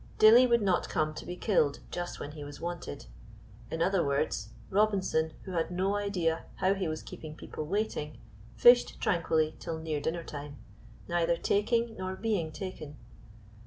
Dilly 0.17 0.47
would 0.47 0.63
not 0.63 0.89
come 0.89 1.13
to 1.13 1.27
be 1.27 1.35
killed 1.35 1.77
just 1.91 2.19
when 2.19 2.31
he 2.31 2.43
was 2.43 2.59
wanted. 2.59 3.05
In 3.69 3.83
other 3.83 4.03
words, 4.03 4.49
Robinson, 4.71 5.33
who 5.43 5.51
had 5.51 5.69
no 5.69 5.93
idea 5.93 6.45
how 6.55 6.73
he 6.73 6.87
was 6.87 7.03
keeping 7.03 7.35
people 7.35 7.65
waiting, 7.67 8.17
fished 8.55 8.99
tranquilly 8.99 9.55
till 9.59 9.77
near 9.77 10.01
dinner 10.01 10.23
time, 10.23 10.57
neither 11.07 11.37
taking 11.37 11.95
nor 11.97 12.15
being 12.15 12.51
taken. 12.51 12.97